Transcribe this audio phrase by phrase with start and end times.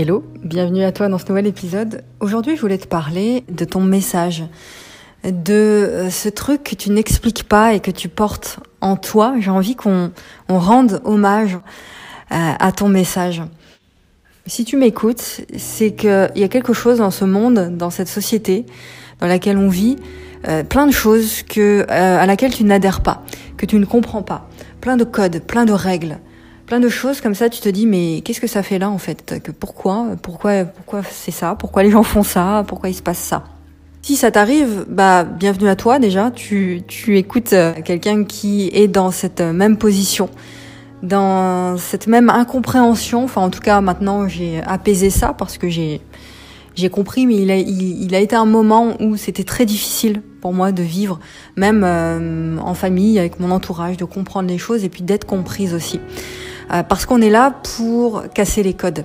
[0.00, 2.04] Hello, bienvenue à toi dans ce nouvel épisode.
[2.20, 4.44] Aujourd'hui, je voulais te parler de ton message,
[5.24, 9.34] de euh, ce truc que tu n'expliques pas et que tu portes en toi.
[9.40, 10.12] J'ai envie qu'on
[10.48, 13.42] on rende hommage euh, à ton message.
[14.46, 18.66] Si tu m'écoutes, c'est qu'il y a quelque chose dans ce monde, dans cette société
[19.18, 19.96] dans laquelle on vit,
[20.46, 23.24] euh, plein de choses que, à laquelle tu n'adhères pas,
[23.56, 24.48] que tu ne comprends pas,
[24.80, 26.20] plein de codes, plein de règles
[26.68, 27.48] plein de choses comme ça.
[27.48, 29.40] Tu te dis mais qu'est-ce que ça fait là en fait?
[29.42, 31.56] Que pourquoi Pourquoi Pourquoi c'est ça?
[31.58, 32.64] Pourquoi les gens font ça?
[32.68, 33.44] Pourquoi il se passe ça?
[34.02, 36.30] Si ça t'arrive, bah bienvenue à toi déjà.
[36.30, 40.28] Tu, tu écoutes euh, quelqu'un qui est dans cette même position,
[41.02, 43.24] dans cette même incompréhension.
[43.24, 46.00] Enfin, en tout cas, maintenant j'ai apaisé ça parce que j'ai
[46.74, 50.52] j'ai compris, mais il a, il, a été un moment où c'était très difficile pour
[50.52, 51.18] moi de vivre,
[51.56, 55.74] même euh, en famille, avec mon entourage, de comprendre les choses et puis d'être comprise
[55.74, 55.98] aussi.
[56.72, 59.04] Euh, parce qu'on est là pour casser les codes.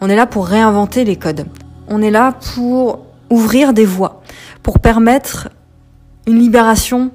[0.00, 1.46] On est là pour réinventer les codes.
[1.88, 4.22] On est là pour ouvrir des voies,
[4.62, 5.48] pour permettre
[6.26, 7.10] une libération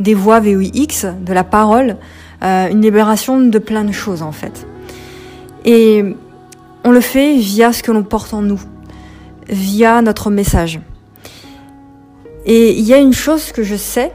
[0.00, 1.96] des voies VOIX, de la parole,
[2.42, 4.66] euh, une libération de plein de choses en fait.
[5.64, 6.04] Et
[6.84, 8.60] on le fait via ce que l'on porte en nous,
[9.48, 10.80] via notre message.
[12.44, 14.12] Et il y a une chose que je sais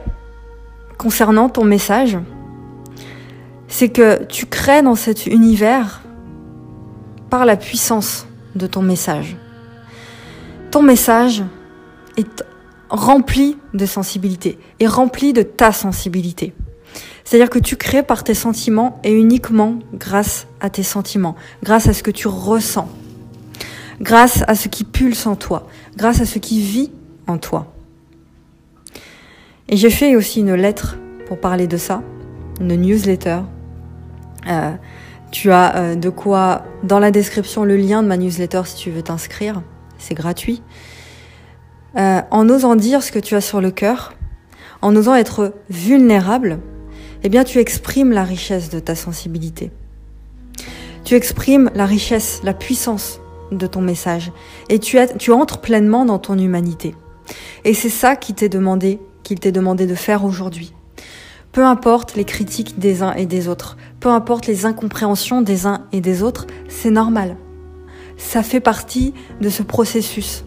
[0.96, 2.18] concernant ton message,
[3.72, 6.02] c'est que tu crées dans cet univers
[7.30, 9.34] par la puissance de ton message.
[10.70, 11.42] Ton message
[12.18, 12.44] est
[12.90, 16.52] rempli de sensibilité et rempli de ta sensibilité.
[17.24, 21.94] C'est-à-dire que tu crées par tes sentiments et uniquement grâce à tes sentiments, grâce à
[21.94, 22.90] ce que tu ressens,
[24.02, 26.92] grâce à ce qui pulse en toi, grâce à ce qui vit
[27.26, 27.72] en toi.
[29.70, 32.02] Et j'ai fait aussi une lettre pour parler de ça,
[32.60, 33.40] une newsletter
[34.48, 34.72] euh,
[35.30, 38.90] tu as euh, de quoi, dans la description, le lien de ma newsletter si tu
[38.90, 39.62] veux t'inscrire.
[39.98, 40.62] C'est gratuit.
[41.96, 44.14] Euh, en osant dire ce que tu as sur le cœur,
[44.80, 46.58] en osant être vulnérable,
[47.22, 49.70] eh bien, tu exprimes la richesse de ta sensibilité.
[51.04, 53.20] Tu exprimes la richesse, la puissance
[53.52, 54.32] de ton message.
[54.68, 56.94] Et tu, tu entres pleinement dans ton humanité.
[57.64, 60.74] Et c'est ça qui t'est demandé, qu'il t'est demandé de faire aujourd'hui.
[61.52, 65.84] Peu importe les critiques des uns et des autres, peu importe les incompréhensions des uns
[65.92, 67.36] et des autres, c'est normal.
[68.16, 70.46] Ça fait partie de ce processus.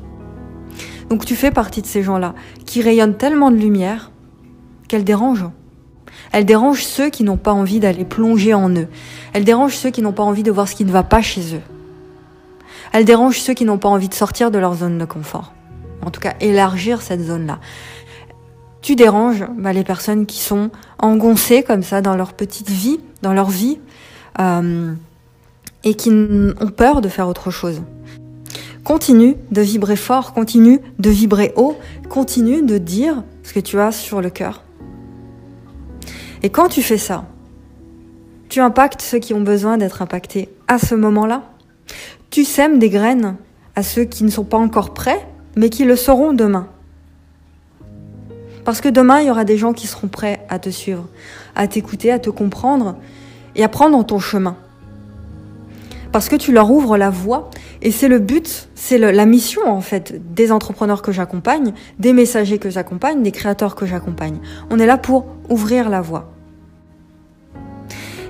[1.11, 2.33] Donc tu fais partie de ces gens-là
[2.65, 4.11] qui rayonnent tellement de lumière
[4.87, 5.45] qu'elle dérange.
[6.31, 8.87] Elle dérange ceux qui n'ont pas envie d'aller plonger en eux.
[9.33, 11.53] Elle dérange ceux qui n'ont pas envie de voir ce qui ne va pas chez
[11.53, 11.61] eux.
[12.93, 15.53] Elle dérange ceux qui n'ont pas envie de sortir de leur zone de confort.
[16.03, 17.59] En tout cas, élargir cette zone-là
[18.85, 20.69] tu déranges bah, les personnes qui sont
[20.99, 23.79] engoncées comme ça dans leur petite vie, dans leur vie,
[24.39, 24.93] euh,
[25.83, 27.81] et qui ont peur de faire autre chose.
[28.83, 31.75] Continue de vibrer fort, continue de vibrer haut,
[32.09, 34.63] continue de dire ce que tu as sur le cœur.
[36.43, 37.25] Et quand tu fais ça,
[38.49, 41.41] tu impactes ceux qui ont besoin d'être impactés à ce moment-là.
[42.29, 43.35] Tu sèmes des graines
[43.75, 46.67] à ceux qui ne sont pas encore prêts, mais qui le seront demain.
[48.65, 51.05] Parce que demain, il y aura des gens qui seront prêts à te suivre,
[51.55, 52.95] à t'écouter, à te comprendre
[53.55, 54.57] et à prendre ton chemin.
[56.11, 59.81] Parce que tu leur ouvres la voie et c'est le but, c'est la mission en
[59.81, 64.39] fait des entrepreneurs que j'accompagne, des messagers que j'accompagne, des créateurs que j'accompagne.
[64.71, 66.31] On est là pour ouvrir la voie.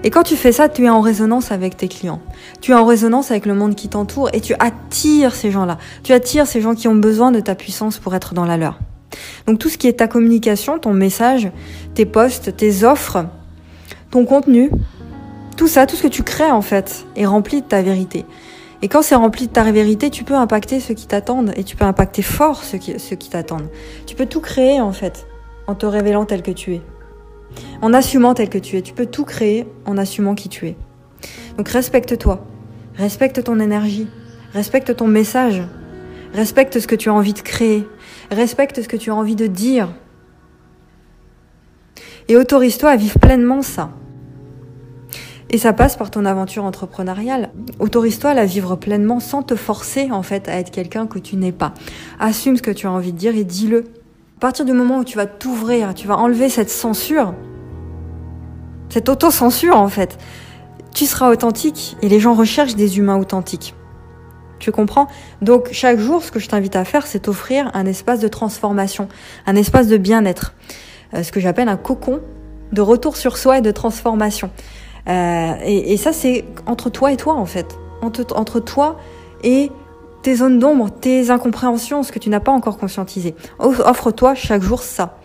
[0.03, 2.21] Et quand tu fais ça, tu es en résonance avec tes clients.
[2.59, 5.77] Tu es en résonance avec le monde qui t'entoure et tu attires ces gens-là.
[6.03, 8.79] Tu attires ces gens qui ont besoin de ta puissance pour être dans la leur.
[9.47, 11.51] Donc tout ce qui est ta communication, ton message,
[11.93, 13.25] tes posts, tes offres,
[14.11, 14.71] ton contenu,
[15.57, 18.25] tout ça, tout ce que tu crées en fait, est rempli de ta vérité.
[18.81, 21.75] Et quand c'est rempli de ta vérité, tu peux impacter ceux qui t'attendent et tu
[21.75, 23.69] peux impacter fort ceux qui, ceux qui t'attendent.
[24.05, 25.27] Tu peux tout créer en fait
[25.67, 26.81] en te révélant tel que tu es.
[27.81, 28.81] En assumant tel que tu es.
[28.81, 30.75] Tu peux tout créer en assumant qui tu es.
[31.57, 32.45] Donc respecte-toi.
[32.95, 34.07] Respecte ton énergie.
[34.53, 35.63] Respecte ton message.
[36.35, 37.87] Respecte ce que tu as envie de créer.
[38.29, 39.87] Respecte ce que tu as envie de dire.
[42.27, 43.91] Et autorise-toi à vivre pleinement ça.
[45.49, 47.51] Et ça passe par ton aventure entrepreneuriale.
[47.79, 51.37] Autorise-toi à la vivre pleinement sans te forcer en fait à être quelqu'un que tu
[51.37, 51.73] n'es pas.
[52.19, 53.85] Assume ce que tu as envie de dire et dis-le.
[54.35, 57.33] À partir du moment où tu vas t'ouvrir, tu vas enlever cette censure,
[58.89, 60.17] cette auto-censure en fait,
[60.93, 63.73] tu seras authentique et les gens recherchent des humains authentiques.
[64.65, 65.05] Tu comprends
[65.43, 69.07] Donc chaque jour, ce que je t'invite à faire, c'est t'offrir un espace de transformation,
[69.45, 70.55] un espace de bien-être,
[71.13, 72.19] euh, ce que j'appelle un cocon
[72.71, 74.49] de retour sur soi et de transformation.
[75.07, 77.77] Euh, et, ça, c'est entre toi et toi, en fait.
[78.01, 78.97] Entre, entre toi
[79.43, 79.69] et
[80.23, 83.35] tes zones d'ombre, tes incompréhensions, ce que tu n'as pas encore conscientisé.
[83.59, 85.19] Offre-toi chaque jour ça.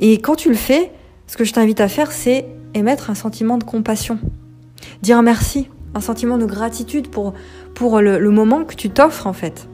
[0.00, 0.92] Et quand tu le fais,
[1.26, 2.44] ce que je t'invite à faire, c'est
[2.74, 4.18] émettre un sentiment de compassion.
[5.00, 7.32] Dire merci, un sentiment de gratitude pour,
[8.00, 9.68] le, moment que tu t'offres en fait.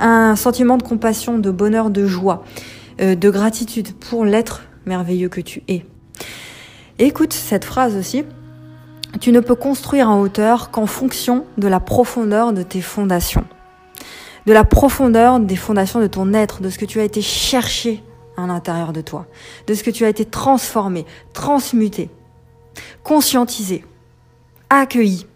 [0.00, 2.44] Un sentiment de compassion, de bonheur, de joie,
[3.00, 5.84] euh, de gratitude pour l'être merveilleux que tu es.
[6.98, 8.24] écoute cette phrase aussi.
[9.20, 13.44] Tu ne peux construire en hauteur qu'en fonction de la profondeur de tes fondations
[14.46, 18.02] de la profondeur des fondations de ton être, de ce que tu as été cherché
[18.36, 19.26] à l'intérieur de toi,
[19.66, 22.10] de ce que tu as été transformé, transmuté,
[23.02, 23.84] conscientisé,
[24.78, 25.26] accueilli.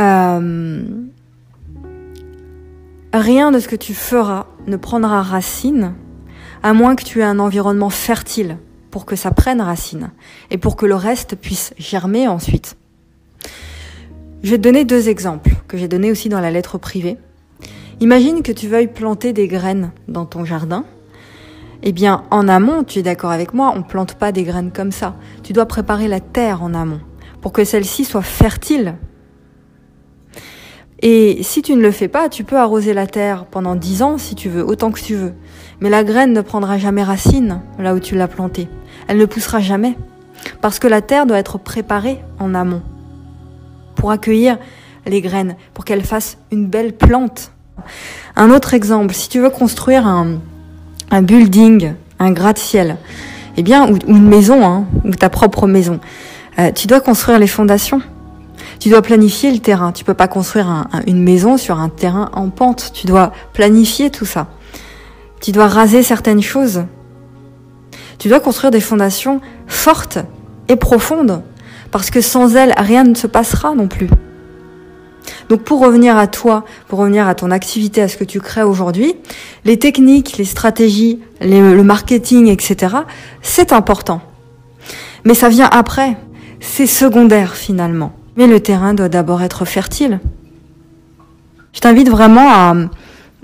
[0.00, 0.82] Euh,
[3.12, 5.94] rien de ce que tu feras ne prendra racine
[6.62, 8.58] à moins que tu aies un environnement fertile
[8.90, 10.10] pour que ça prenne racine
[10.50, 12.76] et pour que le reste puisse germer ensuite.
[14.42, 17.16] Je vais te donner deux exemples que j'ai donnés aussi dans la lettre privée.
[18.00, 20.84] Imagine que tu veuilles planter des graines dans ton jardin.
[21.82, 24.72] Eh bien, en amont, tu es d'accord avec moi, on ne plante pas des graines
[24.72, 25.16] comme ça.
[25.42, 27.00] Tu dois préparer la terre en amont
[27.40, 28.94] pour que celle-ci soit fertile.
[31.00, 34.16] Et si tu ne le fais pas, tu peux arroser la terre pendant dix ans
[34.16, 35.34] si tu veux, autant que tu veux.
[35.80, 38.68] Mais la graine ne prendra jamais racine là où tu l'as plantée.
[39.08, 39.98] Elle ne poussera jamais.
[40.62, 42.82] Parce que la terre doit être préparée en amont
[43.96, 44.58] pour accueillir
[45.06, 47.52] les graines, pour qu'elles fassent une belle plante.
[48.36, 50.38] Un autre exemple, si tu veux construire un,
[51.10, 52.96] un building, un gratte-ciel,
[53.56, 56.00] eh bien, ou, une maison, hein, ou ta propre maison,
[56.58, 58.00] euh, tu dois construire les fondations.
[58.80, 59.92] Tu dois planifier le terrain.
[59.92, 62.90] Tu peux pas construire une maison sur un terrain en pente.
[62.92, 64.48] Tu dois planifier tout ça.
[65.40, 66.84] Tu dois raser certaines choses.
[68.18, 70.18] Tu dois construire des fondations fortes
[70.68, 71.42] et profondes
[71.90, 74.08] parce que sans elle, rien ne se passera non plus.
[75.48, 78.62] Donc pour revenir à toi, pour revenir à ton activité, à ce que tu crées
[78.62, 79.14] aujourd'hui,
[79.64, 82.96] les techniques, les stratégies, le marketing, etc.,
[83.42, 84.20] c'est important.
[85.24, 86.16] Mais ça vient après.
[86.60, 88.12] C'est secondaire finalement.
[88.36, 90.20] Mais le terrain doit d'abord être fertile.
[91.72, 92.74] Je t'invite vraiment à,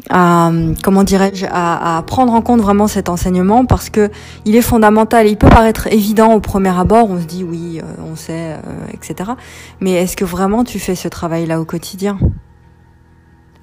[0.09, 0.51] à
[0.83, 4.11] comment dirais-je à, prendre en compte vraiment cet enseignement parce que
[4.45, 5.27] il est fondamental.
[5.27, 8.59] Il peut paraître évident au premier abord, on se dit oui, euh, on sait, euh,
[8.93, 9.33] etc.
[9.81, 12.19] Mais est-ce que vraiment tu fais ce travail-là au quotidien?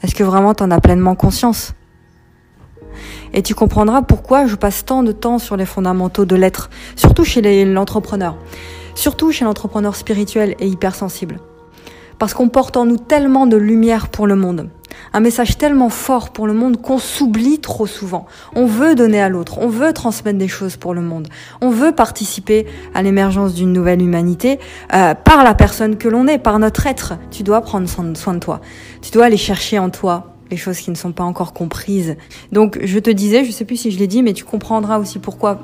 [0.04, 1.74] Est-ce que vraiment tu en as pleinement conscience?
[3.34, 7.24] Et tu comprendras pourquoi je passe tant de temps sur les fondamentaux de l'être, surtout
[7.24, 8.38] chez l'entrepreneur,
[8.96, 11.40] surtout chez l'entrepreneur spirituel et hypersensible.
[12.20, 14.70] Parce qu'on porte en nous tellement de lumière pour le monde
[15.14, 18.26] un message tellement fort pour le monde qu'on s'oublie trop souvent.
[18.56, 21.28] On veut donner à l'autre, on veut transmettre des choses pour le monde,
[21.62, 24.60] on veut participer à l'émergence d'une nouvelle humanité
[24.94, 27.14] euh, par la personne que l'on est, par notre être.
[27.32, 28.62] Tu dois prendre soin de toi,
[29.02, 32.16] tu dois aller chercher en toi les choses qui ne sont pas encore comprises.
[32.52, 35.20] Donc je te disais, je sais plus si je l'ai dit, mais tu comprendras aussi
[35.20, 35.60] pourquoi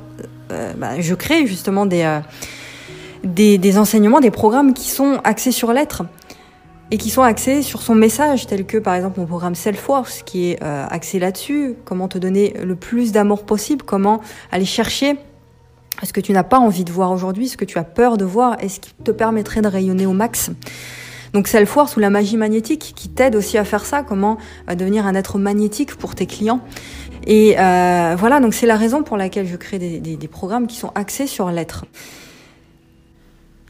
[0.52, 2.20] euh, bah, je crée justement des, euh,
[3.24, 6.04] des, des enseignements, des programmes qui sont axés sur l'être
[6.94, 10.52] et qui sont axés sur son message, tel que par exemple mon programme Self-Force, qui
[10.52, 14.20] est euh, axé là-dessus, comment te donner le plus d'amour possible, comment
[14.52, 15.16] aller chercher
[16.04, 18.24] ce que tu n'as pas envie de voir aujourd'hui, ce que tu as peur de
[18.24, 20.52] voir, et ce qui te permettrait de rayonner au max?
[21.32, 24.38] Donc Self-Force ou la magie magnétique, qui t'aide aussi à faire ça, comment
[24.70, 26.60] euh, devenir un être magnétique pour tes clients.
[27.26, 30.92] Et euh, voilà, donc c'est la raison pour laquelle je crée des, programmes qui sont
[30.94, 31.86] axés sur l'être.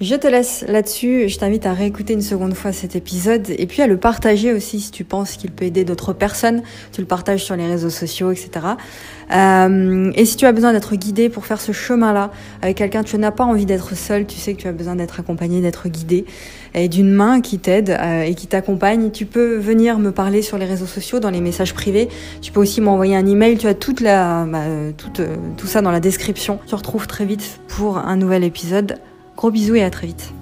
[0.01, 1.29] Je te laisse là-dessus.
[1.29, 4.81] Je t'invite à réécouter une seconde fois cet épisode et puis à le partager aussi
[4.81, 6.63] si tu penses qu'il peut aider d'autres personnes.
[6.91, 8.51] Tu le partages sur les réseaux sociaux, etc.
[9.33, 13.17] Euh, et si tu as besoin d'être guidé pour faire ce chemin-là avec quelqu'un, tu
[13.19, 14.27] n'as pas envie d'être seul.
[14.27, 16.25] Tu sais que tu as besoin d'être accompagné, d'être guidé
[16.75, 19.13] et d'une main qui t'aide euh, et qui t'accompagne.
[19.13, 22.09] Tu peux venir me parler sur les réseaux sociaux, dans les messages privés.
[22.43, 23.59] Tu peux aussi m'envoyer un email.
[23.59, 24.65] Tu as toute la, bah,
[24.97, 25.21] toute,
[25.57, 26.59] tout ça dans la description.
[26.65, 28.99] Tu te retrouves très vite pour un nouvel épisode.
[29.37, 30.33] Gros bisous et à très vite.